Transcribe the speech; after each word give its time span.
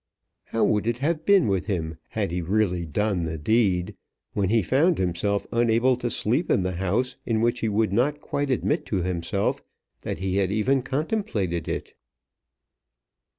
How 0.45 0.63
would 0.63 0.87
it 0.87 0.97
have 0.97 1.27
been 1.27 1.47
with 1.47 1.67
him 1.67 1.99
had 2.09 2.31
he 2.31 2.41
really 2.41 2.87
done 2.87 3.21
the 3.21 3.37
deed, 3.37 3.95
when 4.33 4.49
he 4.49 4.63
found 4.63 4.97
himself 4.97 5.45
unable 5.51 5.95
to 5.97 6.09
sleep 6.09 6.49
in 6.49 6.63
the 6.63 6.77
house 6.77 7.17
in 7.23 7.39
which 7.39 7.59
he 7.59 7.69
would 7.69 7.93
not 7.93 8.19
quite 8.19 8.49
admit 8.49 8.87
to 8.87 9.03
himself 9.03 9.61
that 10.01 10.17
he 10.17 10.37
had 10.37 10.51
even 10.51 10.81
contemplated 10.81 11.67
it? 11.67 11.93